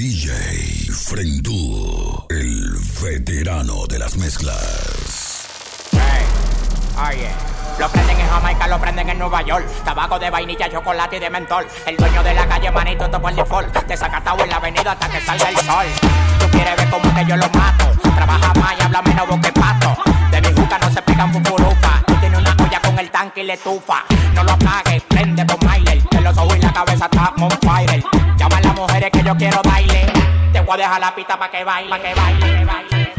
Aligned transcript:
DJ 0.00 0.32
Frentú, 0.94 2.24
el 2.30 2.74
veterano 3.02 3.84
de 3.86 3.98
las 3.98 4.16
mezclas. 4.16 5.46
Hey, 5.92 6.24
oye. 6.96 7.28
Lo 7.78 7.86
prenden 7.90 8.18
en 8.18 8.26
Jamaica, 8.26 8.66
lo 8.66 8.80
prenden 8.80 9.10
en 9.10 9.18
Nueva 9.18 9.42
York. 9.42 9.66
Tabaco 9.84 10.18
de 10.18 10.30
vainilla, 10.30 10.70
chocolate 10.70 11.16
y 11.16 11.20
de 11.20 11.28
mentol. 11.28 11.66
El 11.84 11.98
dueño 11.98 12.22
de 12.22 12.32
la 12.32 12.48
calle, 12.48 12.70
manito, 12.70 13.10
todo 13.10 13.20
por 13.20 13.34
default. 13.34 13.76
Desacatado 13.86 14.42
en 14.42 14.48
la 14.48 14.56
avenida 14.56 14.92
hasta 14.92 15.06
que 15.06 15.20
salga 15.20 15.50
el 15.50 15.56
sol. 15.58 15.86
Tú 16.38 16.46
quieres 16.50 16.76
ver 16.78 16.88
cómo 16.88 17.14
que 17.14 17.26
yo 17.26 17.36
lo 17.36 17.50
mato. 17.50 17.92
Trabaja 18.14 18.54
más 18.54 18.78
y 18.78 18.82
habla 18.82 19.02
menos 19.02 19.26
que 19.42 19.52
pato. 19.52 19.96
De 20.30 20.40
mi 20.40 20.48
juca 20.58 20.78
no 20.78 20.90
se 20.94 21.02
pegan 21.02 21.30
fufurufa. 21.30 22.02
Tú 22.06 22.14
tienes 22.20 22.40
una 22.40 22.56
olla 22.58 22.80
con 22.80 22.98
el 22.98 23.10
tanque 23.10 23.42
y 23.42 23.44
le 23.44 23.58
tufa. 23.58 24.04
No 24.34 24.44
lo 24.44 24.52
apagues, 24.52 25.02
prende 25.08 25.44
con 25.44 25.58
Myler. 25.68 26.02
En 26.10 26.24
los 26.24 26.38
ojos 26.38 26.56
y 26.56 26.60
la 26.60 26.72
cabeza 26.72 27.04
está 27.04 27.34
on 27.36 27.50
fire. 27.50 28.02
Llama 28.38 28.56
a 28.56 28.60
las 28.62 28.74
mujeres 28.74 29.10
que 29.10 29.22
yo 29.22 29.36
quiero 29.36 29.60
baile. 29.62 29.89
Voy 30.70 30.78
a 30.78 30.82
dejar 30.84 31.00
la 31.00 31.12
pista 31.12 31.36
pa' 31.36 31.50
que 31.50 31.64
baile, 31.64 31.90
pa' 31.90 31.98
que 31.98 32.14
baile, 32.14 32.46
que 32.46 32.64
baile. 32.64 33.10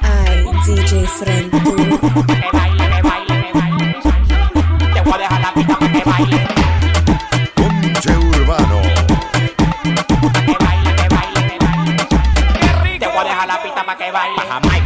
Ay, 0.00 0.42
DJ 0.64 1.06
Friend. 1.06 1.50
Que 1.50 2.48
baile, 2.50 2.88
que 2.88 3.02
baile, 3.02 3.34
que 3.44 3.52
baile. 3.52 3.84
Te 4.94 5.00
voy 5.02 5.12
a 5.12 5.18
dejar 5.18 5.40
la 5.42 5.52
pista 5.52 5.78
pa' 5.78 5.88
que 5.92 6.02
baile. 6.02 6.48
Ponche 7.54 8.16
Urbano. 8.16 8.80
que 10.46 10.56
baile, 10.64 10.90
que 10.96 11.08
baile, 11.14 11.40
que 11.46 11.58
baile. 11.66 12.98
Te 12.98 13.06
voy 13.06 13.18
a 13.18 13.24
dejar 13.24 13.46
la 13.48 13.62
pista 13.62 13.84
pa' 13.84 13.96
que 13.98 14.10
baile. 14.10 14.40
Jamaica, 14.48 14.83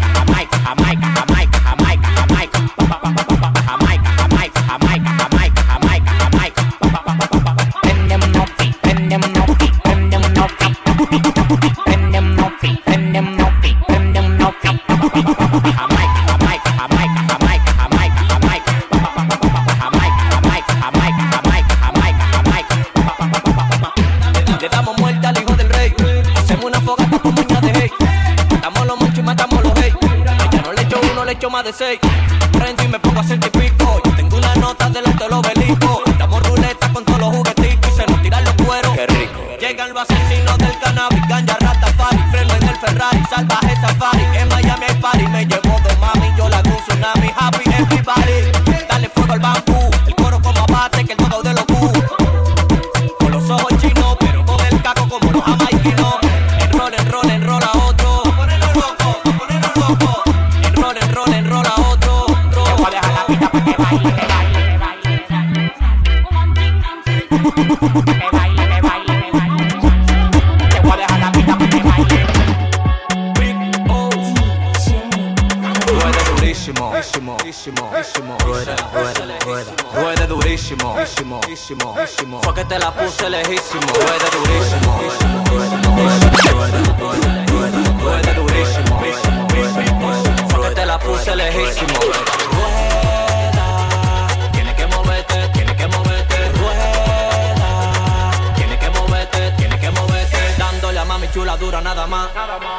Chula 101.33 101.56
dura 101.56 101.81
nada 101.81 102.06
más. 102.06 102.28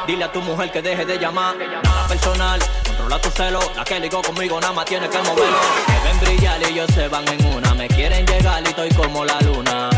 Dile 0.06 0.24
a 0.24 0.32
tu 0.32 0.40
mujer 0.42 0.70
que 0.72 0.82
deje 0.82 1.04
de 1.04 1.18
llamar. 1.18 1.54
Nada 1.56 2.08
personal, 2.08 2.60
controla 2.86 3.20
tu 3.20 3.30
celo. 3.30 3.60
La 3.76 3.84
que 3.84 4.00
ligó 4.00 4.22
conmigo 4.22 4.60
nada 4.60 4.72
más 4.72 4.84
tiene 4.86 5.08
que 5.08 5.18
moverlo. 5.18 5.58
Que 5.86 6.08
ven 6.08 6.20
brillar 6.20 6.60
y 6.62 6.64
ellos 6.66 6.90
se 6.92 7.08
van 7.08 7.26
en 7.28 7.44
una. 7.46 7.74
Me 7.74 7.86
quieren 7.88 8.26
llegar 8.26 8.62
y 8.62 8.68
estoy 8.68 8.88
como 8.90 9.24
la 9.24 9.40
luna. 9.40 9.90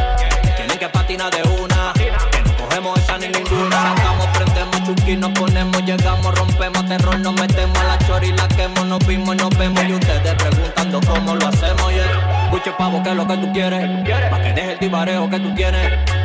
Tienen 0.56 0.78
que 0.78 0.88
patinar 0.88 1.30
de 1.30 1.42
una. 1.48 1.92
Que 1.94 2.42
no 2.42 2.56
cogemos 2.56 2.98
esa 2.98 3.18
ni 3.18 3.28
ninguna. 3.28 3.96
Sacamos, 3.96 4.26
prendemos 4.28 4.84
chuki, 4.84 5.16
nos 5.16 5.30
ponemos, 5.32 5.82
llegamos, 5.84 6.38
rompemos 6.38 6.86
terror, 6.86 7.18
nos 7.20 7.34
metemos 7.34 7.78
a 7.78 7.84
la 7.84 7.98
chori, 7.98 8.32
la 8.32 8.48
quemo, 8.48 8.84
nos 8.84 9.04
vimos, 9.06 9.34
nos 9.36 9.50
vemos. 9.56 9.82
Y 9.84 9.94
ustedes 9.94 10.34
preguntando 10.34 11.00
cómo 11.06 11.34
lo 11.34 11.46
hacemos, 11.46 11.92
yeah. 11.92 12.48
Buche 12.50 12.70
pavo, 12.72 13.02
¿qué 13.02 13.10
es 13.10 13.16
lo 13.16 13.26
que 13.26 13.36
tú 13.38 13.52
quieres? 13.52 13.88
Pa' 14.30 14.42
que 14.42 14.52
deje 14.52 14.72
el 14.72 14.78
tibareo 14.78 15.30
que 15.30 15.40
tú 15.40 15.54
tienes. 15.54 16.21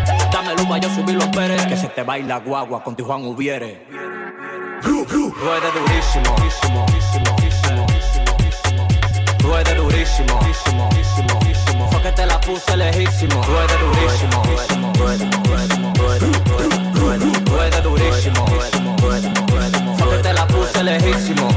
Que 1.68 1.78
se 1.78 1.88
te 1.88 2.04
baila 2.04 2.38
guagua 2.38 2.84
con 2.84 2.96
tu 2.96 3.04
Juan 3.04 3.26
Hubiere. 3.26 3.88
Ruede 4.84 5.72
durísimo. 5.72 6.36
Ruede 9.42 9.76
durísimo. 9.76 10.40
Fue 11.92 12.02
que 12.02 12.12
te 12.12 12.26
la 12.26 12.40
puse 12.40 12.78
lejísimo. 12.78 13.42
Ruede 13.44 13.78
durísimo, 13.80 14.44
durísimo, 14.44 14.94
ruede, 17.50 17.82
durísimo. 17.82 18.46
Fue 19.98 20.10
que 20.10 20.24
te 20.24 20.34
la 20.34 20.48
puse 20.48 20.84
lejísimo. 20.84 21.48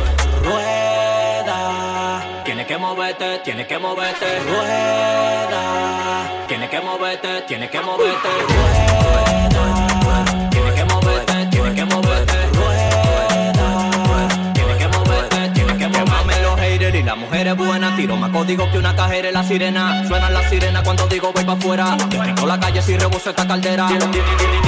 Moverte, 2.80 3.38
tiene 3.44 3.66
que 3.66 3.78
moverte. 3.78 4.40
Rueda, 4.40 6.46
tiene 6.48 6.68
que 6.68 6.80
moverte, 6.80 7.42
tiene 7.46 7.68
que 7.68 7.80
moverte. 7.80 8.28
Rueda, 8.48 10.48
tiene 10.50 10.74
que 10.74 10.84
moverte, 10.86 11.46
tiene 11.50 11.74
que 11.74 11.84
moverte. 11.84 12.34
Rueda, 12.54 14.52
tiene 14.54 14.76
que 14.78 14.88
moverte, 14.88 15.48
tiene 15.50 15.76
que 15.76 15.88
moverte. 15.88 16.10
Mame 16.10 16.42
los 16.42 16.58
haters 16.58 16.94
y 16.96 17.02
la 17.02 17.14
mujer 17.14 17.46
es 17.48 17.56
buena. 17.56 17.94
Tiro 17.96 18.16
más 18.16 18.30
código 18.30 18.70
que 18.72 18.78
una 18.78 18.96
cajera 18.96 19.28
y 19.28 19.32
la 19.32 19.44
sirena. 19.44 20.08
Suena 20.08 20.30
la 20.30 20.48
sirena 20.48 20.82
cuando 20.82 21.06
digo 21.06 21.32
voy 21.32 21.44
pa' 21.44 21.52
afuera. 21.52 21.96
Por 22.36 22.48
la 22.48 22.58
calle 22.58 22.80
si 22.80 22.96
rebozo 22.96 23.28
esta 23.30 23.46
caldera. 23.46 23.86
Di, 23.88 23.94
di, 23.94 24.06
di, 24.08 24.20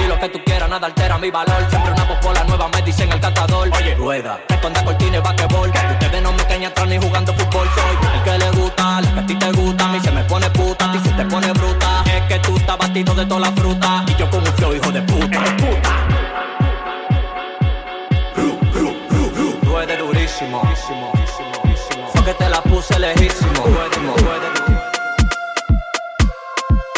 di 0.03 0.07
lo 0.07 0.19
que 0.21 0.29
tú 0.29 0.39
quieras, 0.45 0.52
nada 0.73 0.87
altera 0.87 1.19
mi 1.19 1.31
valor. 1.31 1.67
Siempre 1.69 1.93
una 1.93 2.09
popola 2.09 2.43
nueva 2.45 2.67
me 2.69 2.81
dicen 2.81 3.13
el 3.13 3.21
cantador. 3.21 3.69
Oye, 3.77 3.95
rueda, 3.95 4.41
esconda 4.49 4.83
cortina 4.83 5.19
y 5.19 5.21
basquetbol. 5.21 5.69
Ustedes 5.69 6.23
no 6.23 6.33
me 6.33 6.45
caen 6.47 6.65
atrás 6.65 6.89
ni 6.89 6.97
jugando 6.97 7.35
fútbol. 7.35 7.69
Soy 7.75 8.09
el 8.17 8.23
que 8.23 8.39
le 8.39 8.51
gusta, 8.53 8.99
el 9.01 9.13
que 9.13 9.21
a 9.21 9.27
ti 9.27 9.35
te 9.37 9.53
gusta. 9.53 9.85
A 9.85 9.93
mí 9.93 10.01
se 10.01 10.11
me 10.11 10.25
pone 10.25 10.49
puta, 10.51 10.87
a 10.87 10.93
ti 10.93 10.99
se 11.05 11.11
te 11.11 11.25
pone 11.27 11.53
bruta. 11.53 12.05
Es 12.07 12.23
que 12.23 12.39
tú 12.39 12.57
estás 12.57 12.79
batido 12.79 13.15
de 13.15 13.27
toda 13.27 13.41
la 13.41 13.53
fruta. 13.53 14.05
Y 14.09 14.15
yo 14.17 14.31
con 14.31 14.41
un 14.41 14.55
flow, 14.55 14.75
hijo 14.75 14.91
de 14.91 15.03
puta. 15.03 15.41
Ruede 19.63 19.97
durísimo, 19.99 20.63
durísimo. 20.63 21.13
Fue 22.13 22.25
que 22.25 22.35
te 22.35 22.49
la 22.49 22.63
puse 22.63 22.99
lejísimo. 22.99 23.63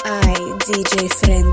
Ay, 0.05 0.45
DJ 0.67 1.09
Friend, 1.09 1.53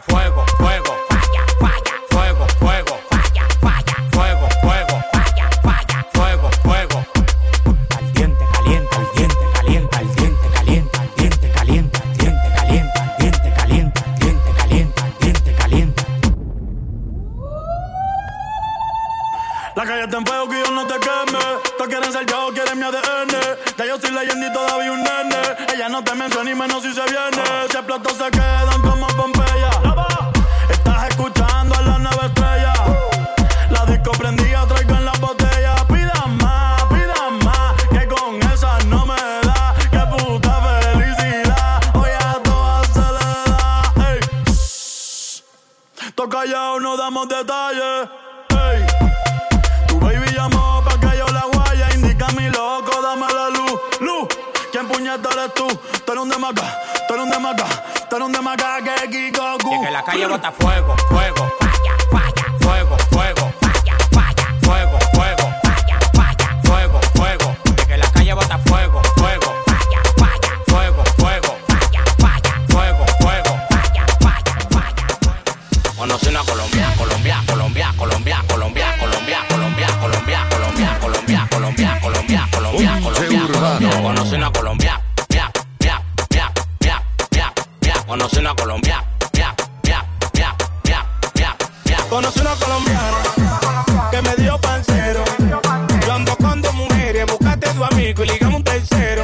Fuego, 0.00 0.44
fuego. 0.58 0.85
Callado, 47.28 48.08
no 48.08 48.08
damos 48.08 48.08
detalles. 48.08 48.08
Ey. 48.50 48.86
Tu 49.88 49.98
baby 50.00 50.32
llamó 50.34 50.82
pa' 50.84 50.98
que 51.00 51.18
yo 51.18 51.26
la 51.28 51.44
guaya. 51.52 51.88
Indica 51.94 52.26
mi 52.32 52.48
loco, 52.50 53.02
dame 53.02 53.26
la 53.32 53.50
luz. 53.50 53.80
Luz, 54.00 54.28
¿quién 54.72 54.86
puñeta 54.86 55.28
eres 55.32 55.54
tú? 55.54 55.66
Tú 56.04 56.20
un 56.20 56.28
demaca, 56.28 56.62
tú 57.08 57.14
eres 57.14 57.24
un 57.26 57.30
demaca, 57.30 57.66
tú 58.08 58.16
un 58.16 58.32
que 58.32 59.10
Kiko 59.10 59.56
Y 59.72 59.84
que 59.84 59.90
la 59.90 60.02
calle 60.02 60.26
bota 60.26 60.52
fuego, 60.52 60.94
fuego. 61.08 61.52
Falla, 61.58 61.96
falla. 62.10 62.46
Fuego, 62.60 62.96
Conocí 84.26 84.38
una 84.38 84.50
Colombia, 84.50 85.00
pia, 85.28 85.52
pia, 85.78 86.02
pia, 86.28 86.52
pia, 86.80 87.00
pia, 87.30 87.52
pia. 87.78 87.94
Conocí 88.08 88.38
una 88.40 88.54
Colombia, 88.56 89.04
pia, 89.30 89.54
pia, 89.82 90.04
pia, 90.32 90.56
pia, 90.82 91.56
pia. 91.84 91.96
Conocí 92.10 92.40
una 92.40 92.56
colombiana 92.56 93.18
que 94.10 94.22
me 94.22 94.34
dio 94.34 94.58
pancero. 94.58 95.22
Yo 96.04 96.12
ando 96.12 96.36
con 96.38 96.60
dos 96.60 96.74
mujeres, 96.74 97.24
buscaste 97.30 97.68
tu 97.68 97.84
amigo 97.84 98.24
y 98.24 98.26
ligamos 98.26 98.56
un 98.56 98.64
tercero. 98.64 99.22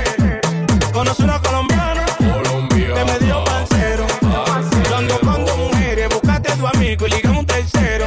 Conocí 0.92 1.24
una 1.24 1.42
colombiana 1.42 2.06
que 2.70 3.04
me 3.04 3.18
dio 3.18 3.42
pancero. 3.42 4.06
Yo 4.88 4.96
ando 4.96 5.18
con 5.18 5.44
dos 5.44 5.58
mujeres, 5.58 6.08
buscaste 6.10 6.52
tu 6.52 6.66
amigo 6.68 7.08
y 7.08 7.10
ligamos 7.10 7.40
un 7.40 7.46
tercero. 7.46 8.06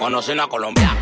Conocí 0.00 0.32
una 0.32 0.48
Colombia, 0.48 0.98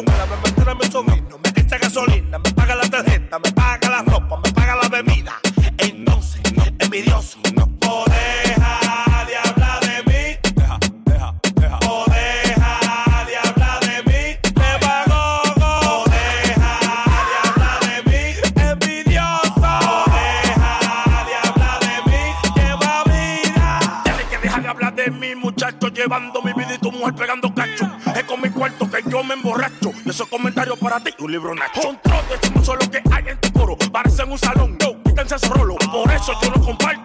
escuela, 0.00 0.26
me 0.26 0.36
mantiene 0.36 0.74
mi 0.74 0.90
sobrino, 0.90 1.38
me 1.42 1.62
echa 1.62 1.78
gasolina, 1.78 2.38
me 2.38 2.50
paga 2.52 2.74
la 2.74 2.88
tarjeta, 2.88 3.38
me 3.38 3.52
paga 3.52 3.90
la 3.90 4.02
ropa, 4.02 4.40
me 4.42 4.52
paga 4.52 4.76
la 4.76 4.88
bebida. 4.88 5.40
Entonces, 5.78 6.40
envidioso, 6.78 7.38
no 7.56 7.70
deja 8.06 9.26
de 9.26 9.36
hablar 9.36 9.80
de 9.80 10.02
mí. 10.04 10.38
Deja, 10.54 10.78
deja, 11.04 11.34
deja. 11.54 11.78
O 11.88 12.04
deja 12.06 13.24
de 13.26 13.36
hablar 13.36 13.80
de 13.80 14.02
mí. 14.08 14.38
Me 14.60 14.78
pagó, 14.78 15.42
go. 15.56 16.02
O 16.02 16.04
deja 16.04 16.72
de 17.30 17.36
hablar 17.48 17.80
de 17.80 17.96
mí. 18.10 18.22
Envidioso. 18.70 19.60
O 19.60 20.04
deja 20.10 21.24
de 21.28 21.34
hablar 21.48 21.80
de 21.80 21.94
mí. 22.10 22.22
Lleva 22.56 23.04
vida. 23.04 24.02
Tienes 24.04 24.26
que 24.26 24.38
dejar 24.38 24.62
de 24.62 24.68
hablar 24.68 24.94
de 24.94 25.10
mí, 25.10 25.34
muchacho. 25.34 25.88
Llevando 25.88 26.42
mi 26.42 26.52
vida 26.52 26.74
y 26.74 26.78
tu 26.78 26.92
mujer 26.92 27.14
pegando 27.14 27.52
cacho. 27.54 27.90
Es 28.14 28.24
con 28.24 28.40
mi 28.40 28.50
cuarto 28.50 28.90
que 28.90 29.02
yo 29.08 29.22
me 29.24 29.34
emborracho. 29.34 29.89
Esos 30.20 30.28
comentarios 30.28 30.78
para 30.78 31.00
ti, 31.00 31.14
un 31.20 31.32
libro 31.32 31.54
nacho. 31.54 31.80
Control 31.80 32.28
de 32.28 32.38
chismoso 32.40 32.76
lo 32.76 32.90
que 32.90 33.02
hay 33.10 33.24
en 33.28 33.40
tu 33.40 33.50
coro. 33.54 33.74
Parecen 33.90 34.30
un 34.30 34.38
salón, 34.38 34.76
no, 34.78 35.02
quítense 35.02 35.36
ese 35.36 35.48
rolo. 35.48 35.76
Por 35.90 36.12
eso 36.12 36.38
yo 36.42 36.50
no 36.50 36.62
comparto 36.62 36.99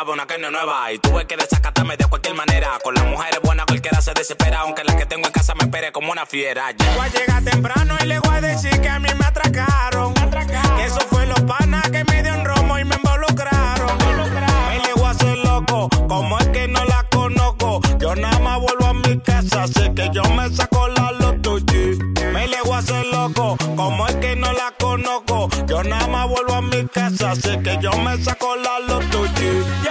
una 0.00 0.26
carne 0.26 0.50
nueva 0.50 0.90
y 0.90 0.98
tuve 0.98 1.26
que 1.26 1.36
desacatarme 1.36 1.96
de 1.96 2.06
cualquier 2.06 2.34
manera. 2.34 2.78
Con 2.82 2.94
las 2.94 3.04
mujeres 3.04 3.38
buenas 3.42 3.66
cualquiera 3.66 4.00
se 4.00 4.12
desespera, 4.14 4.60
aunque 4.60 4.82
la 4.84 4.96
que 4.96 5.04
tengo 5.04 5.26
en 5.26 5.32
casa 5.32 5.54
me 5.54 5.64
espere 5.64 5.92
como 5.92 6.10
una 6.10 6.24
fiera. 6.24 6.70
Yeah. 6.72 6.96
Voy 6.96 7.06
a 7.06 7.08
llegar 7.08 7.44
temprano 7.44 7.94
y 8.02 8.06
le 8.06 8.18
voy 8.18 8.34
a 8.34 8.40
decir 8.40 8.80
que 8.80 8.88
a 8.88 8.98
mí 8.98 9.08
me 9.16 9.24
atracaron. 9.24 10.14
Me. 10.14 10.46
Que 10.46 10.84
eso 10.86 11.00
fue 11.10 11.26
los 11.26 11.40
panas 11.42 11.82
que 11.90 12.04
me 12.04 12.22
dieron 12.22 12.44
romo 12.44 12.78
y 12.78 12.84
me 12.84 12.96
involucraron. 12.96 13.98
Me, 13.98 14.78
le 14.78 14.92
voy 14.94 15.04
a 15.04 15.10
hacer 15.10 15.38
loco, 15.38 15.88
como 16.08 16.38
es 16.38 16.48
que 16.48 16.68
no 16.68 16.84
la 16.84 17.06
conozco. 17.10 17.80
Yo 17.98 18.14
nada 18.16 18.38
más 18.40 18.60
vuelvo 18.60 18.86
a 18.86 18.94
mi 18.94 19.20
casa, 19.20 19.64
así 19.64 19.94
que 19.94 20.08
yo 20.10 20.24
me 20.24 20.48
saco 20.50 20.88
la 20.88 21.12
lotuchi. 21.12 21.98
Me 22.32 22.48
le 22.48 22.60
voy 22.62 22.72
a 22.72 22.78
hacer 22.78 23.06
loco, 23.06 23.56
como 23.76 24.08
es 24.08 24.16
que 24.16 24.36
no 24.36 24.52
la 24.52 24.72
conozco. 24.80 25.48
Yo 25.66 25.82
nada 25.84 26.06
más 26.08 26.28
vuelvo 26.28 26.54
a 26.54 26.62
mi 26.62 26.86
casa, 26.88 27.32
así 27.32 27.58
que 27.62 27.78
yo 27.80 27.92
me 27.98 28.16
saco 28.24 28.56
la 28.56 28.78
lotuchi. 28.80 29.81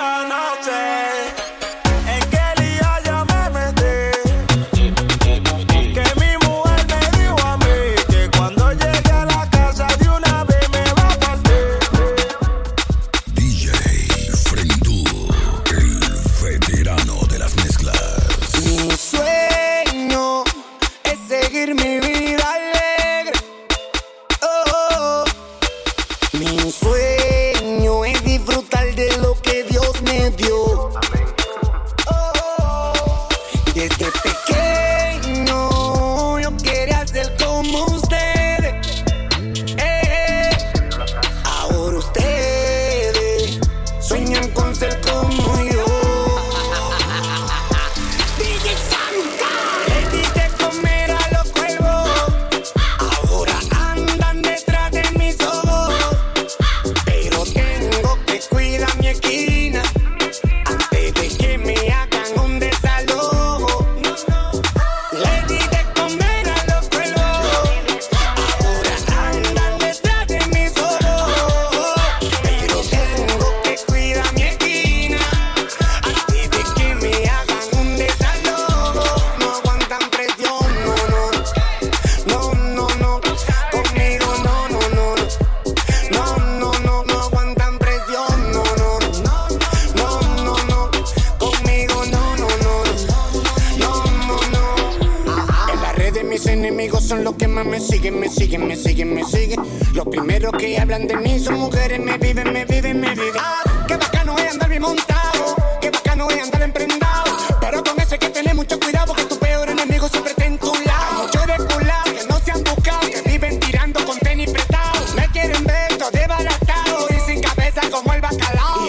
hablan 100.94 101.08
de 101.08 101.16
mí, 101.18 101.40
son 101.40 101.58
mujeres, 101.58 102.00
me 102.00 102.18
viven, 102.18 102.52
me 102.52 102.66
viven, 102.66 103.00
me 103.00 103.16
viven. 103.16 103.40
Ah, 103.40 103.64
qué 103.88 103.96
bacano 103.96 104.38
es 104.38 104.52
andar 104.52 104.68
bien 104.68 104.82
montado, 104.82 105.56
qué 105.80 105.90
bacano 105.90 106.30
es 106.30 106.44
andar 106.44 106.64
emprendado. 106.64 107.24
Pero 107.62 107.82
con 107.82 107.98
eso 108.00 108.14
hay 108.14 108.20
que 108.20 108.30
tener 108.30 108.54
mucho 108.56 108.78
cuidado, 108.78 109.08
porque 109.08 109.24
tu 109.24 109.40
peor 109.40 109.70
enemigo 109.70 110.10
siempre 110.10 110.32
está 110.32 110.46
en 110.46 110.58
tu 110.58 110.74
lado. 110.86 111.24
Muchos 111.24 111.48
de 111.48 111.58
culado 111.74 112.04
que 112.04 112.26
no 112.28 112.40
se 112.40 112.52
han 112.52 112.64
buscado, 112.64 113.02
que 113.02 113.22
viven 113.22 113.60
tirando 113.62 114.04
con 114.06 114.20
tenis 114.20 114.52
prestados. 114.52 115.16
Me 115.16 115.28
quieren 115.30 115.64
ver 115.64 115.98
todo 115.98 116.12
desbaratado 116.12 117.08
y 117.10 117.20
sin 117.22 117.42
cabeza 117.42 117.82
como 117.90 118.14
el 118.14 118.20
bacalao. 118.20 118.81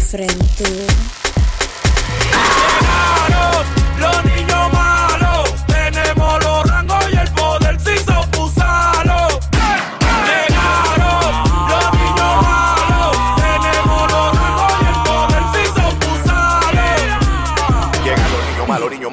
frente. 0.00 0.86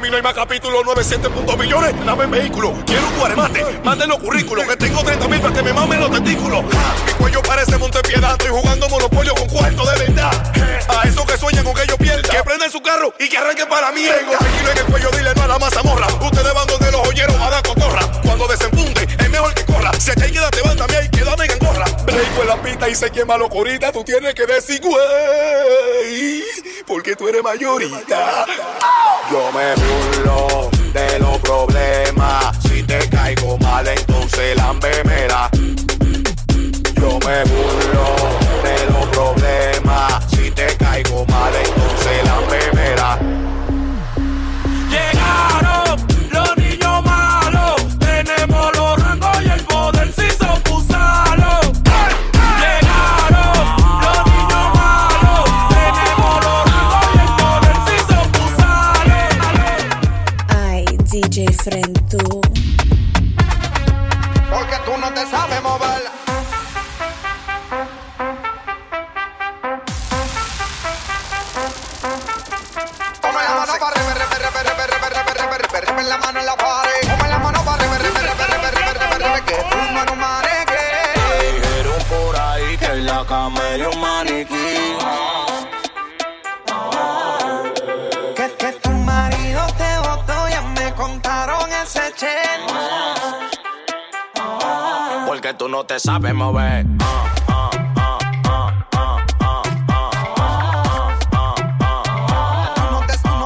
mí 0.00 0.10
no 0.10 0.16
hay 0.16 0.22
más 0.22 0.34
capítulo 0.34 0.84
97 0.84 1.30
puntos 1.30 1.58
millones. 1.58 1.94
Dame 2.04 2.24
el 2.24 2.30
vehículo. 2.30 2.74
Quiero 2.84 3.06
un 3.08 3.18
guaremate. 3.18 3.64
Manden 3.84 4.08
los 4.08 4.18
currículos. 4.18 4.66
Que 4.66 4.76
tengo 4.76 5.02
30 5.02 5.28
mil 5.28 5.40
para 5.40 5.54
que 5.54 5.62
me 5.62 5.72
mamen 5.72 6.00
los 6.00 6.10
testículos. 6.10 6.64
Mi 6.64 7.12
cuello 7.18 7.42
parece 7.42 7.78
Montepiedad. 7.78 8.32
Estoy 8.32 8.50
jugando 8.50 8.88
monopolio 8.88 9.34
con 9.34 9.48
cuarto 9.48 9.84
de 9.86 9.98
verdad. 10.04 10.52
A 10.88 11.08
esos 11.08 11.24
que 11.24 11.36
sueñan 11.36 11.64
con 11.64 11.74
que 11.74 11.86
yo 11.86 11.96
pierda. 11.96 12.28
Que 12.28 12.42
prendan 12.42 12.70
su 12.70 12.80
carro 12.82 13.12
y 13.18 13.28
que 13.28 13.38
arranquen 13.38 13.68
para 13.68 13.90
mí. 13.92 14.02
Tengo 14.02 14.32
tranquilo 14.32 14.70
en 14.70 14.78
el 14.78 14.84
cuello, 14.84 15.10
dile 15.10 15.34
no 15.34 15.42
a 15.42 15.46
la 15.48 15.58
mazamorra. 15.58 16.06
Ustedes 16.06 16.54
van 16.54 16.66
donde 16.66 16.92
los 16.92 17.00
joyeros 17.00 17.36
a 17.36 17.50
dar 17.50 17.62
cotorra. 17.62 18.00
Cuando 18.22 18.46
desenfunde, 18.46 19.02
es 19.02 19.30
mejor 19.30 19.54
que 19.54 19.64
corra. 19.64 19.92
Si 19.98 20.12
te 20.12 20.30
queda, 20.30 20.50
te 20.50 20.60
van 20.62 20.76
también. 20.76 21.10
Quédame 21.10 21.46
en 21.46 21.58
gorra. 21.58 21.86
Break 22.04 22.40
en 22.40 22.46
la 22.48 22.62
pista 22.62 22.88
y 22.88 22.94
se 22.94 23.10
quema 23.10 23.36
locurita. 23.36 23.90
Tú 23.90 24.04
tienes 24.04 24.34
que 24.34 24.46
decir, 24.46 24.80
güey. 24.80 26.44
Porque 26.86 27.16
tú 27.16 27.28
eres 27.28 27.42
mayorita. 27.42 28.46
Yo 29.30 29.50
me 29.50 29.74
burlo 29.74 30.70
de 30.92 31.18
los 31.18 31.38
problemas. 31.38 32.56
Si 32.68 32.82
te 32.84 32.98
caigo 33.08 33.58
mal, 33.58 33.86
entonces 33.88 34.56
la 34.56 34.72
Yo 36.94 37.18
me 37.26 37.44
burlo 37.44 38.14
de 38.62 38.86
los 38.92 39.06
problemas. 39.08 40.24
Si 40.30 40.50
te 40.52 40.66
caigo 40.76 41.26
mal, 41.26 41.52
entonces 41.56 42.24
la 42.24 42.36
Llegaron 42.46 43.25
Toma 73.20 73.42
la 73.42 73.54
mano 73.54 73.72
para 73.78 73.94
rever, 73.94 74.18
rever, 74.18 74.42
rever, 74.42 74.90
rever, 74.90 75.36
rever, 75.60 75.86
rever, 75.86 76.04
la 76.04 76.18
mano 76.18 76.40
en 76.40 76.46
la 76.46 76.56
pared. 76.56 77.02
La 77.28 77.38
mano 77.38 77.64
rever, 77.64 78.02
rever, 78.02 79.44
que. 79.44 79.56
Dijeron 81.52 82.02
por 82.08 82.36
ahí 82.36 82.76
que 82.76 82.94
la 82.96 83.24
cama 83.24 83.68
era 83.70 83.90
maniquí. 83.96 84.75
Porque 95.46 95.58
tú 95.58 95.68
no 95.68 95.84
te 95.86 96.00
sabes 96.00 96.34
mover. 96.34 96.84
Tú 96.86 97.04
no 102.90 103.06
te, 103.06 103.16
tú 103.16 103.36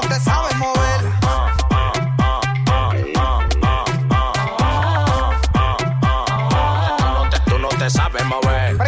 no 7.58 7.68
te 7.68 7.90
sabes 7.90 8.24
mover. 8.24 8.78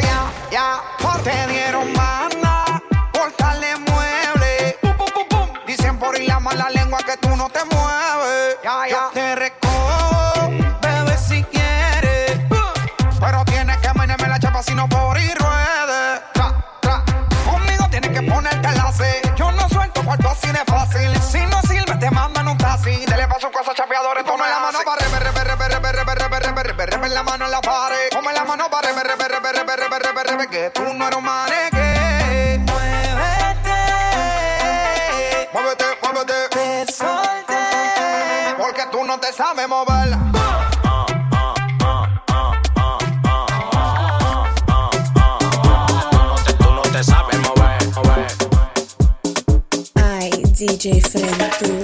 No 8.91 9.02
la 27.11 27.23
mano 27.23 27.45
en 27.47 27.51
la 27.51 27.61
pared. 27.61 28.09
Toma 28.11 28.33
la 28.33 28.45
mano 28.45 28.71
para 28.71 28.89
rever, 28.89 29.07
rever, 29.07 29.31
rever, 29.31 29.55
rever, 29.57 29.79
rever, 29.81 30.03
rever, 30.03 30.27
rever, 30.27 30.49
que 30.49 30.71
tú 30.71 30.83
no 30.95 31.07
eres 31.07 31.19
un 31.19 31.25
maneque. 31.25 32.61
Muévete. 32.67 33.79
Muévete, 35.53 35.85
muévete. 36.03 36.49
Te 36.51 36.93
solté. 36.93 38.55
Porque 38.59 38.87
tú 38.91 39.05
no 39.05 39.19
te 39.19 39.33
sabes 39.33 39.69
mover. 39.69 40.11
Tú 46.59 46.73
no 46.73 46.83
te 46.83 47.03
sabes 47.03 47.39
mover. 47.41 48.27
Ay, 49.97 50.31
DJ 50.57 51.01
Frentu. 51.01 51.82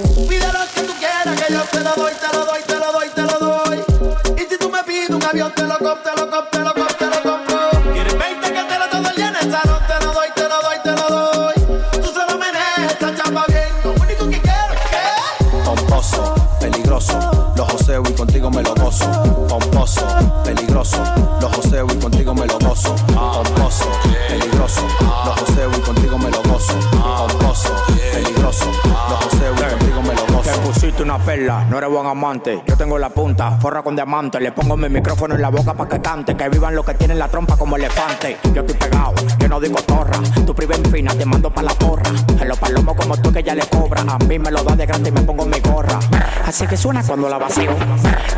Yo 32.67 32.77
tengo 32.77 32.97
la 32.99 33.09
punta, 33.09 33.57
forra 33.59 33.81
con 33.81 33.95
diamante. 33.95 34.39
Le 34.39 34.51
pongo 34.51 34.77
mi 34.77 34.89
micrófono 34.89 35.35
en 35.35 35.41
la 35.41 35.49
boca 35.49 35.73
pa' 35.73 35.87
que 35.87 35.99
cante. 35.99 36.35
Que 36.35 36.47
vivan 36.49 36.75
los 36.75 36.85
que 36.85 36.93
tienen 36.93 37.17
la 37.17 37.27
trompa 37.27 37.57
como 37.57 37.75
elefante. 37.75 38.37
Yo 38.53 38.61
estoy 38.61 38.75
pegado, 38.75 39.13
yo 39.39 39.47
no 39.47 39.59
digo 39.59 39.77
torra. 39.81 40.19
Tu 40.45 40.53
priva 40.53 40.75
en 40.75 40.85
fina, 40.85 41.13
te 41.13 41.25
mando 41.25 41.51
pa' 41.51 41.63
la 41.63 41.73
porra. 41.73 42.11
En 42.39 42.47
los 42.47 42.57
palomos 42.59 42.95
como 42.95 43.17
tú 43.17 43.31
que 43.31 43.41
ya 43.41 43.55
le 43.55 43.65
cobra. 43.67 44.03
A 44.07 44.17
mí 44.19 44.37
me 44.37 44.51
lo 44.51 44.63
da 44.63 44.75
de 44.75 44.85
grande 44.85 45.09
y 45.09 45.11
me 45.11 45.21
pongo 45.21 45.45
mi 45.45 45.59
gorra. 45.59 45.99
Así 46.45 46.67
que 46.67 46.77
suena 46.77 47.03
cuando 47.03 47.27
la 47.27 47.37
vacío. 47.37 47.71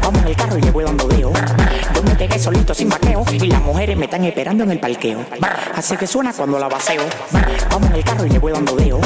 Vamos 0.01 0.21
en 0.21 0.27
el 0.27 0.35
carro 0.35 0.57
y 0.57 0.61
le 0.61 0.71
voy 0.71 0.83
dando 0.83 1.07
deo. 1.07 1.31
Yo 1.93 2.03
me 2.03 2.15
pegué 2.15 2.39
solito 2.39 2.73
sin 2.73 2.89
vaqueo. 2.89 3.23
Y 3.31 3.47
las 3.47 3.61
mujeres 3.61 3.97
me 3.97 4.05
están 4.05 4.23
esperando 4.23 4.63
en 4.63 4.71
el 4.71 4.79
parqueo. 4.79 5.19
Así 5.75 5.97
que 5.97 6.07
suena 6.07 6.33
cuando 6.33 6.57
la 6.57 6.69
vacío. 6.69 7.01
Vamos 7.69 7.89
en 7.89 7.95
el 7.95 8.03
carro 8.03 8.25
y 8.25 8.29
le 8.29 8.39
voy 8.39 8.53
dando 8.53 8.75
deo. 8.75 8.99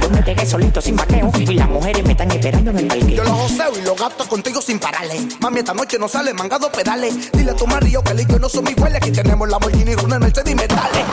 Yo 0.00 0.10
me 0.10 0.22
pegué 0.22 0.46
solito 0.46 0.80
sin 0.80 0.96
vaqueo. 0.96 1.30
Y 1.38 1.54
las 1.54 1.68
mujeres 1.68 2.04
me 2.04 2.12
están 2.12 2.30
esperando 2.30 2.70
en 2.70 2.78
el 2.78 2.86
parqueo. 2.86 3.08
Yo 3.16 3.24
lo 3.24 3.34
joseo 3.34 3.79
y 3.80 3.84
lo 3.84 3.96
contigo 4.28 4.60
sin 4.60 4.78
pararle. 4.78 5.26
Mami, 5.40 5.60
esta 5.60 5.74
noche 5.74 5.98
no 5.98 6.08
sale 6.08 6.32
mangado 6.34 6.70
pedales. 6.70 7.32
Dile 7.32 7.50
a 7.50 7.56
tu 7.56 7.66
marido 7.66 8.02
que 8.02 8.12
él 8.12 8.20
y 8.20 8.38
no 8.38 8.48
somos 8.48 8.70
iguales. 8.70 8.96
Aquí 8.96 9.10
tenemos 9.10 9.48
la 9.48 9.52
Lamborghini, 9.52 9.94
Runa, 9.94 10.18
Mercedes 10.18 10.52
y 10.52 10.54
metales. 10.54 11.04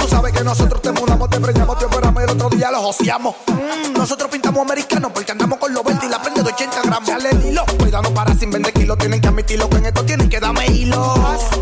Tú 0.00 0.08
sabes 0.08 0.32
que 0.32 0.44
nosotros 0.44 0.82
te 0.82 0.92
mudamos, 0.92 1.30
te 1.30 1.40
preñamos, 1.40 1.78
te 1.78 1.84
operamos 1.84 2.22
y 2.22 2.24
el 2.24 2.30
otro 2.30 2.50
día 2.50 2.70
los 2.70 2.80
joseamos. 2.80 3.36
Nosotros 3.96 4.30
pintamos 4.30 4.62
americanos 4.62 5.12
porque 5.12 5.32
andamos 5.32 5.58
con 5.58 5.72
los 5.72 5.84
20 5.84 6.06
y 6.06 6.08
la 6.08 6.20
prende 6.20 6.35
de 6.35 6.35
80 6.56 6.82
gramos. 6.84 7.06
Dale 7.06 7.30
el 7.30 7.44
hilo, 7.44 7.64
cuidado 7.78 8.14
para 8.14 8.34
sin 8.34 8.50
vender 8.50 8.72
kilos. 8.72 8.96
Tienen 8.96 9.20
que 9.20 9.28
admitirlo 9.28 9.68
que 9.68 9.76
en 9.76 9.86
esto 9.86 10.04
tienen 10.04 10.28
que 10.30 10.40
darme 10.40 10.66
hilo. 10.66 11.14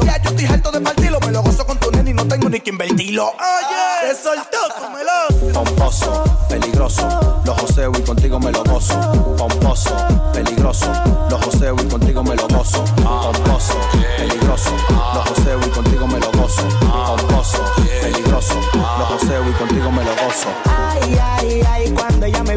Ya 0.04 0.22
yo 0.22 0.30
estoy 0.30 0.46
harto 0.46 0.70
de 0.70 0.80
partirlo, 0.80 1.18
me 1.20 1.33
lo 1.33 1.42
gozo 1.42 1.66
con 1.66 1.78
tu 1.78 1.90
nene 1.90 2.11
y 2.11 2.14
no 2.14 2.24
tengo 2.26 2.48
ni 2.48 2.61
que 2.61 2.70
invertirlo. 2.70 3.26
Oye, 3.26 4.09
te 4.09 4.14
soltó, 4.14 4.59
cómelo. 4.78 5.52
Pomposo, 5.52 6.22
peligroso, 6.48 7.42
los 7.44 7.61
joseo 7.61 7.90
y 7.98 8.02
contigo 8.02 8.38
me 8.38 8.52
lo 8.52 8.62
gozo. 8.62 8.94
Pomposo, 9.37 9.96
peligroso, 10.33 10.92
los 11.28 11.44
joseo 11.44 11.74
y 11.74 11.88
contigo 11.88 12.22
me 12.22 12.37
lo 12.37 12.46
gozo. 12.46 12.85
Pomposo, 13.02 13.74
peligroso, 14.16 14.70
los 15.14 15.28
joseo 15.28 15.59
y 15.66 15.70
contigo 15.70 16.07
me 16.07 16.20
lo 16.20 16.30
gozo. 16.33 16.68
Pomposo, 16.80 17.59
peligroso, 18.00 18.54
los 18.72 19.09
joseo 19.09 19.50
y 19.50 19.52
contigo 19.54 19.90
me 19.90 20.04
lo 20.04 20.11
gozo. 20.11 20.48
Ay, 20.66 21.18
ay, 21.20 21.62
ay, 21.68 21.90
cuando 21.90 22.26
ella 22.26 22.44
me 22.44 22.54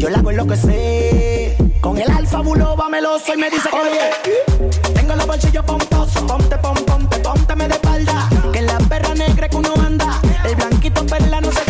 yo 0.00 0.08
la 0.08 0.18
hago 0.18 0.30
enloquecer. 0.30 1.56
Con 1.80 1.98
el 1.98 2.10
alfa 2.10 2.40
buloba 2.40 2.88
meloso 2.88 3.34
y 3.34 3.36
me 3.36 3.50
dice 3.50 3.68
que 3.68 3.76
Oye, 3.76 4.70
tengo 4.94 5.14
los 5.14 5.26
bolsillos 5.26 5.64
pomposos. 5.64 6.22
Ponte, 6.22 6.56
pom, 6.58 6.74
ponte, 6.86 7.18
pónteme 7.18 7.68
de 7.68 7.74
espalda. 7.74 8.28
Que 8.52 8.58
en 8.58 8.66
la 8.66 8.78
perra 8.78 9.14
negra 9.14 9.48
que 9.48 9.56
uno 9.56 9.74
anda, 9.84 10.20
el 10.44 10.56
blanquito 10.56 11.04
perla 11.06 11.40
no 11.40 11.52
se 11.52 11.69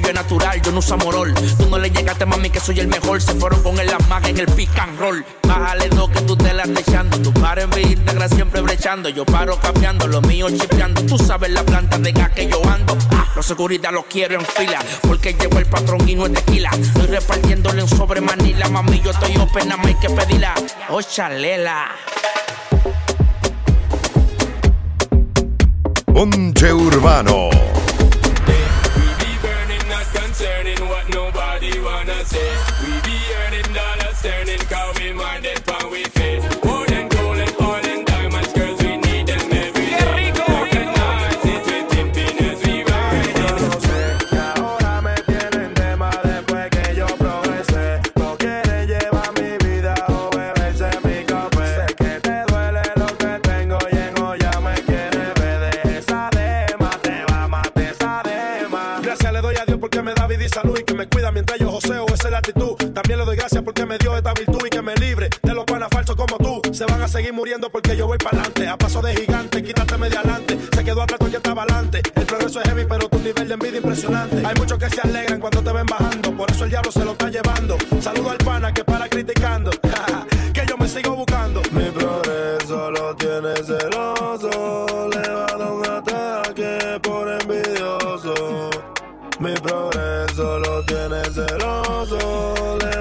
no 0.00 0.78
usa 0.78 0.96
morol. 0.96 1.32
Tú 1.58 1.68
no 1.70 1.78
le 1.78 1.90
llegaste, 1.90 2.26
mami, 2.26 2.50
que 2.50 2.60
soy 2.60 2.80
el 2.80 2.88
mejor. 2.88 3.20
Se 3.22 3.34
fueron 3.34 3.62
con 3.62 3.78
el 3.78 3.88
amaga 3.92 4.28
en 4.28 4.38
el 4.38 4.46
pick 4.46 4.78
and 4.78 4.98
roll. 4.98 5.24
Bájale 5.46 5.88
dos 5.88 6.10
que 6.10 6.20
tú 6.22 6.36
te 6.36 6.52
la 6.52 6.64
estás 6.64 6.86
echando. 6.86 7.18
Tu 7.18 7.32
par 7.32 7.58
en 7.58 7.70
Instagram 7.78 8.28
siempre 8.28 8.60
brechando. 8.60 9.08
Yo 9.08 9.24
paro 9.24 9.58
cambiando, 9.58 10.06
lo 10.06 10.20
mío 10.22 10.48
chipeando. 10.50 11.02
Tú 11.02 11.16
sabes 11.16 11.50
la 11.50 11.62
planta 11.62 11.98
de 11.98 12.12
gas 12.12 12.30
que 12.30 12.46
yo 12.46 12.62
ando. 12.68 12.96
Ah, 13.12 13.26
los 13.34 13.46
seguridad 13.46 13.90
los 13.92 14.04
quiero 14.06 14.38
en 14.38 14.44
fila. 14.44 14.80
Porque 15.02 15.32
llegó 15.32 15.58
el 15.58 15.66
patrón 15.66 16.06
y 16.06 16.14
no 16.14 16.26
es 16.26 16.34
tequila. 16.34 16.70
Estoy 16.70 17.06
repartiéndole 17.06 17.82
un 17.82 17.88
sobre 17.88 18.20
manila. 18.20 18.68
Mami, 18.68 19.00
yo 19.00 19.12
estoy 19.12 19.36
open, 19.36 19.68
nada 19.68 19.78
más 19.78 19.86
hay 19.86 19.94
que 19.94 20.10
pedirla. 20.10 20.54
Oh, 20.90 21.00
chalela. 21.00 21.90
Ponche 26.12 26.72
Urbano. 26.72 27.50
Concerning 30.46 30.88
what 30.88 31.08
nobody 31.08 31.80
wanna 31.80 32.24
say. 32.24 32.50
We 32.82 32.92
be 33.02 33.18
earning 33.42 33.74
dollars, 33.74 34.22
turning, 34.22 34.58
cause 34.70 34.95
También 62.96 63.18
le 63.18 63.26
doy 63.26 63.36
gracias 63.36 63.62
porque 63.62 63.84
me 63.84 63.98
dio 63.98 64.16
esta 64.16 64.32
virtud 64.32 64.58
y 64.64 64.70
que 64.70 64.80
me 64.80 64.94
libre 64.94 65.28
de 65.42 65.52
los 65.52 65.66
panas 65.66 65.90
falsos 65.92 66.16
como 66.16 66.38
tú. 66.38 66.62
Se 66.72 66.86
van 66.86 67.02
a 67.02 67.06
seguir 67.06 67.30
muriendo 67.30 67.68
porque 67.68 67.94
yo 67.94 68.06
voy 68.06 68.16
para 68.16 68.38
adelante, 68.38 68.66
a 68.66 68.78
paso 68.78 69.02
de 69.02 69.14
gigante, 69.14 69.35
roses. 91.66 92.95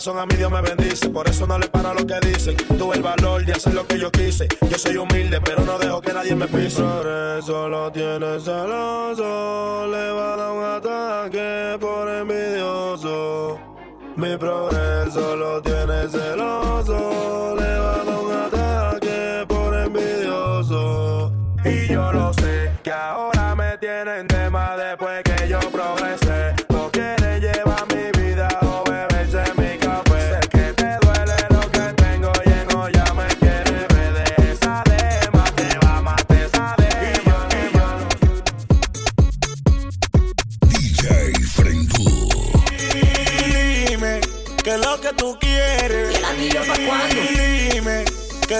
Tiempo 0.00 0.14
me 0.14 0.18
da 0.18 0.18
la 0.18 0.18
razón, 0.18 0.18
a 0.18 0.26
mi 0.26 0.36
Dios 0.36 0.50
me 0.50 0.62
bendice. 0.62 1.08
Por 1.10 1.28
eso 1.28 1.46
no 1.46 1.58
le 1.58 1.68
paro 1.68 1.90
a 1.90 1.94
lo 1.94 2.06
que 2.06 2.18
dicen. 2.20 2.56
Tuve 2.78 2.96
el 2.96 3.02
valor 3.02 3.44
de 3.44 3.52
hacer 3.52 3.74
lo 3.74 3.86
que 3.86 3.98
yo 3.98 4.10
quise. 4.10 4.48
Yo 4.68 4.78
soy 4.78 4.96
humilde, 4.96 5.40
pero 5.40 5.64
no 5.64 5.78
dejo 5.78 6.00
que 6.00 6.12
nadie 6.12 6.34
me 6.34 6.46
pise. 6.46 6.82
Por 6.82 7.06
eso 7.38 7.68
lo 7.68 7.92
tiene 7.92 8.40
celoso, 8.40 9.86
le 9.88 10.10
va 10.12 10.34
a 10.34 10.36
dar 10.36 10.52
un 10.52 10.64
ataque 10.64 11.76
por 11.80 12.08
envidioso. 12.08 13.58
Mi 14.16 14.36
progreso 14.36 15.36
lo 15.36 15.62
tiene 15.62 16.08
celoso, 16.08 17.56
le 17.58 17.78
va 17.78 17.94
a 17.94 18.04
dar 18.04 18.18
un 18.18 18.32
ataque 18.32 19.44
por 19.48 19.74
envidioso. 19.74 21.32
Y 21.64 21.88
yo 21.88 22.12
lo 22.12 22.32
sé, 22.34 22.72
que 22.82 22.92
ahora 22.92 23.54
me 23.54 23.78
tienen 23.78 24.26
tema 24.26 24.76
después 24.76 25.22
que 25.22 25.48
yo 25.48 25.60
progresé. 25.70 26.29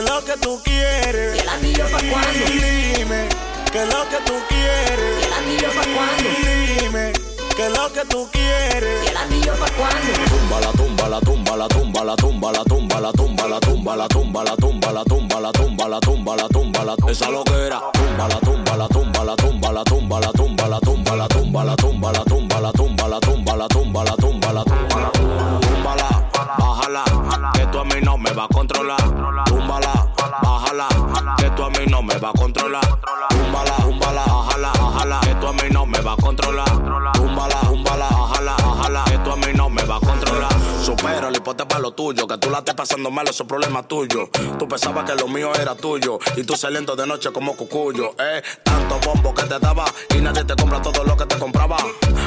Que 0.01 0.11
lo 0.11 0.25
que 0.25 0.37
tú 0.39 0.61
quieres. 0.65 1.37
¿Y 1.37 1.39
el 1.41 1.49
anillo 1.49 1.85
pa' 1.91 1.99
cuándo? 1.99 2.45
Dime 2.47 3.29
que 3.71 3.85
lo 3.85 4.09
que 4.09 4.17
tú 4.25 4.35
quieres. 4.49 5.21
¿Y 5.21 5.25
el 5.25 5.33
anillo 5.33 5.69
pa' 5.75 5.87
cuándo? 5.95 6.81
Dime 6.81 7.13
que 7.55 7.69
lo 7.69 7.93
que 7.93 8.05
tú 8.09 8.29
quieres. 8.33 9.05
¿Y 9.05 9.09
el 9.09 9.17
anillo 9.17 9.53
pa' 9.57 9.71
cuándo? 9.77 10.13
Tumba 10.31 10.61
la 10.61 10.73
tumba 10.73 11.09
la 11.09 11.21
tumba 11.21 11.57
la 11.57 11.69
tumba 11.69 12.05
la 12.05 12.17
tumba 12.17 12.53
la 12.53 12.65
tumba 12.65 13.01
la 13.01 13.13
tumba 13.13 13.47
la 13.47 13.61
tumba 13.61 13.97
la 13.97 14.07
tumba 14.09 14.45
la 14.47 14.57
tumba 14.57 14.93
la 14.93 15.05
tumba 15.05 15.41
la 15.41 15.51
tumba 15.53 15.89
la 15.89 16.01
tumba 16.01 16.37
la 16.37 16.49
tumba 16.49 16.85
la 16.85 16.95
esa 17.11 17.27
tumba 17.27 17.53
la 17.69 17.93
tumba 17.93 18.29
la 18.29 18.41
tumba 18.41 18.77
la 18.77 18.89
tumba 18.89 19.20
hipote 41.39 41.67
para 41.67 41.81
lo 41.81 41.93
tuyo 41.93 42.27
que 42.27 42.39
tú 42.39 42.51
la 42.51 42.59
estés 42.59 42.75
pasando 42.75 43.11
mal 43.11 43.29
eso 43.29 43.43
es 43.45 43.49
problema 43.49 43.83
tuyo 43.87 44.29
tú 44.59 44.69
pensabas 44.69 45.05
que 45.11 45.15
lo 45.15 45.29
mío 45.29 45.53
era 45.55 45.75
tuyo 45.75 46.19
y 46.37 46.45
tú 46.45 46.57
saliendo 46.57 46.97
de 46.97 47.07
noche 47.07 47.31
como 47.33 47.57
cucuyo 47.57 48.15
eh 48.19 48.43
tanto 48.63 48.99
bombo 49.05 49.35
que 49.35 49.45
te 49.45 49.59
daba 49.59 49.85
y 50.15 50.21
nadie 50.21 50.45
te 50.45 50.57
compra 50.57 50.81
todo 50.83 51.05
lo 51.05 51.17
que 51.17 51.27
te 51.27 51.39
compraba 51.39 51.77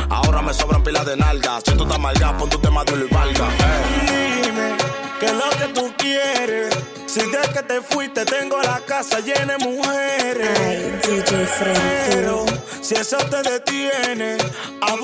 ahora 0.09 0.41
me 0.41 0.53
sobran 0.53 0.83
pilas 0.83 1.05
de 1.05 1.17
nalgas 1.17 1.63
si 1.65 1.75
tú 1.75 1.83
estás 1.83 1.99
mal 1.99 2.13
pon 2.37 2.49
tu 2.49 2.57
tema 2.59 2.83
de 2.83 2.93
y 2.93 3.13
valga 3.13 3.47
eh. 3.47 4.41
Dime 4.43 4.77
que 5.19 5.31
lo 5.33 5.49
que 5.51 5.73
tú 5.73 5.93
quieres. 5.97 6.77
Si 7.05 7.19
desde 7.19 7.53
que 7.53 7.63
te 7.63 7.81
fuiste 7.81 8.25
tengo 8.25 8.61
la 8.61 8.79
casa 8.81 9.19
llena 9.19 9.57
de 9.57 9.65
mujeres. 9.65 10.59
Ay, 10.59 10.99
DJ 11.03 11.47
Pero 12.09 12.45
Frentu. 12.45 12.62
Si 12.83 12.95
eso 12.95 13.17
te 13.17 13.41
detiene, 13.41 14.35
a 14.81 14.95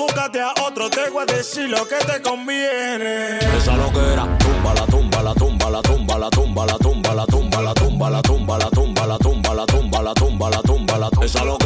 a 0.42 0.52
otro, 0.66 0.90
te 0.90 1.08
voy 1.08 1.24
a 1.26 1.32
decir 1.32 1.70
lo 1.70 1.88
que 1.88 1.96
te 1.96 2.20
conviene. 2.20 3.38
Esa 3.56 3.74
lo 3.74 3.90
que 3.90 4.12
era 4.12 4.38
tumba 4.38 4.74
la 4.74 4.86
tumba 4.86 5.22
la 5.22 5.32
tumba 5.34 5.70
la 5.70 5.80
tumba 5.80 6.18
la 6.18 6.28
tumba 6.30 6.66
la 6.66 6.76
tumba 6.76 7.14
la 7.14 7.26
tumba 7.26 7.62
la 7.62 7.80
tumba 7.80 8.10
la 8.10 8.20
tumba 8.28 8.58
la 8.58 8.70
tumba 8.70 9.06
la 9.06 9.16
tumba 9.18 9.54
la 9.56 9.66
tumba 9.66 10.02
la 10.02 10.14
tumba 10.14 10.50
la 10.50 10.60
tumba 10.62 10.98
la 10.98 11.10
que 11.10 11.28
era 11.28 11.42
tumba 11.46 11.59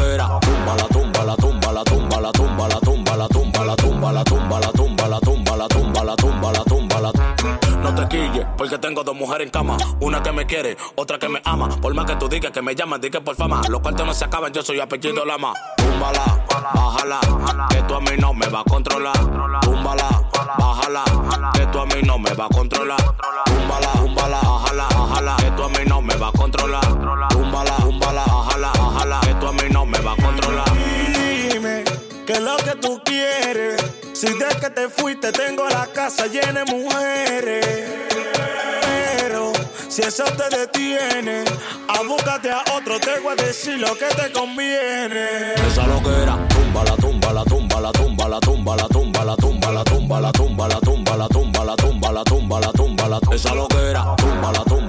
porque 8.64 8.78
tengo 8.78 9.04
dos 9.04 9.14
mujeres 9.14 9.44
en 9.44 9.50
cama. 9.50 9.76
Una 10.00 10.22
que 10.22 10.32
me 10.32 10.46
quiere 10.46 10.78
otra 10.94 11.18
que 11.18 11.28
me 11.28 11.38
ama. 11.44 11.68
Por 11.82 11.92
más 11.92 12.06
que 12.06 12.16
tú 12.16 12.30
digas 12.30 12.50
que 12.50 12.62
me 12.62 12.74
llaman 12.74 12.98
di 12.98 13.10
que 13.10 13.20
por 13.20 13.36
fama. 13.36 13.60
Los 13.68 13.82
cuartos 13.82 14.06
no 14.06 14.14
se 14.14 14.24
acaban 14.24 14.54
yo 14.54 14.62
soy 14.62 14.80
apellido 14.80 15.22
lama. 15.26 15.52
Túmbala 15.76 16.24
bájala 16.74 17.20
que 17.68 17.82
tú 17.82 17.94
a 17.94 18.00
mí 18.00 18.12
no 18.18 18.32
me 18.32 18.46
va 18.46 18.60
a 18.60 18.64
controlar. 18.64 19.18
Túmbala 19.60 20.08
bájala 20.58 21.04
que 21.52 21.66
tú 21.66 21.78
a 21.78 21.84
mí 21.84 22.02
no 22.04 22.18
me 22.18 22.32
va 22.32 22.46
a 22.46 22.48
controlar. 22.48 23.14
Túmbala 23.44 24.40
bájala 24.42 24.88
bájala 24.88 25.36
que 25.36 25.50
tú 25.50 25.62
a 25.62 25.68
mí 25.68 25.78
no 25.86 26.00
me 26.00 26.14
va 26.14 26.28
a 26.28 26.32
controlar 26.32 26.84
Si 34.24 34.30
Si 34.32 34.38
de 34.38 34.48
que 34.58 34.70
te 34.70 34.88
fuiste 34.88 35.32
tengo 35.32 35.68
la 35.68 35.86
casa 35.88 36.26
llena 36.26 36.64
de 36.64 36.72
mujeres. 36.72 37.66
Pero 39.20 39.52
si 39.90 40.00
eso 40.00 40.24
te 40.24 40.56
detiene, 40.56 41.44
a 41.88 42.02
búscate 42.08 42.50
a 42.50 42.64
otro, 42.74 42.98
te 43.00 43.18
voy 43.20 43.34
a 43.38 43.42
decir 43.44 43.78
lo 43.78 43.94
que 43.98 44.06
te 44.06 44.32
conviene. 44.32 45.52
Esa 45.68 45.86
loquera, 45.86 46.38
tumba 46.48 46.84
la 46.84 46.96
tumba 46.96 47.32
la 47.34 47.44
tumba 47.44 47.80
la 47.82 47.92
tumba 47.92 48.28
la 48.30 48.40
tumba 48.40 48.76
la 48.76 48.88
tumba 48.88 49.24
la 49.26 49.36
tumba 49.36 49.70
la 49.70 49.84
tumba 49.84 50.20
la 50.22 50.32
tumba 50.32 50.68
la 50.70 50.78
tumba 50.80 51.16
la 51.18 51.28
tumba 51.28 51.64
la 51.64 51.76
tumba 51.76 52.10
la 52.10 52.24
tumba 52.24 52.60
la 52.60 52.72
tumba 52.72 53.08
la 53.08 53.18
esa 53.30 53.54
loquera, 53.54 54.16
tumba 54.16 54.16
la 54.16 54.16
tumba 54.16 54.52
la 54.52 54.64
tumba 54.64 54.83